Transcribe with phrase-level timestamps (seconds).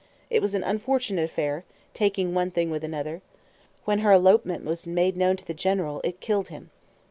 [0.31, 1.63] It was an unfortunate affair,
[1.93, 3.21] taking one thing with another.
[3.85, 6.71] When her elopement was made known to the general, it killed him."